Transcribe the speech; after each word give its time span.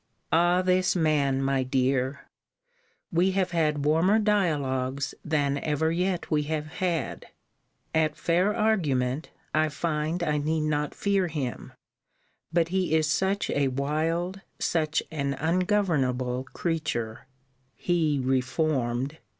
Ah! 0.31 0.63
this 0.63 0.95
man, 0.95 1.43
my 1.43 1.61
dear! 1.61 2.21
We 3.11 3.33
have 3.33 3.51
had 3.51 3.85
warmer 3.85 4.17
dialogues 4.17 5.13
than 5.23 5.59
ever 5.59 5.91
yet 5.91 6.31
we 6.31 6.41
have 6.49 6.65
had. 6.79 7.27
At 7.93 8.15
fair 8.17 8.51
argument, 8.51 9.29
I 9.53 9.69
find 9.69 10.23
I 10.23 10.39
need 10.39 10.61
not 10.61 10.95
fear 10.95 11.27
him;* 11.27 11.73
but 12.51 12.69
he 12.69 12.95
is 12.95 13.05
such 13.05 13.51
a 13.51 13.67
wild, 13.67 14.41
such 14.57 15.03
an 15.11 15.35
ungovernable 15.35 16.45
creature 16.45 17.27
[he 17.75 18.19
reformed! 18.23 19.19